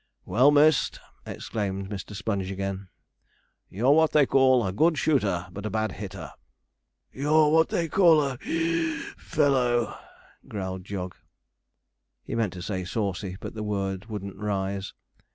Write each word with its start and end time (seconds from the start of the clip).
'Well 0.25 0.49
missed!' 0.49 0.99
exclaimed 1.27 1.91
Mr. 1.91 2.15
Sponge 2.15 2.49
again. 2.49 2.87
'You're 3.69 3.91
what 3.91 4.13
they 4.13 4.25
call 4.25 4.65
a 4.65 4.73
good 4.73 4.97
shooter 4.97 5.45
but 5.51 5.63
a 5.63 5.69
bad 5.69 5.91
hitter.' 5.91 6.31
'You're 7.13 7.49
what 7.51 7.69
they 7.69 7.87
call 7.87 8.19
a 8.23 8.37
(wheeze) 8.39 9.13
fellow,' 9.15 9.95
growled 10.47 10.85
Jog. 10.85 11.13
He 12.23 12.33
meant 12.33 12.53
to 12.53 12.63
say 12.63 12.83
'saucy,' 12.83 13.37
but 13.39 13.53
the 13.53 13.61
word 13.61 14.07
wouldn't 14.07 14.37
rise. 14.37 14.95